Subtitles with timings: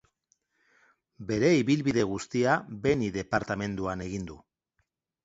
[1.31, 2.55] Bere ibilbide guztia
[2.87, 4.39] Beni departamenduan egiten du.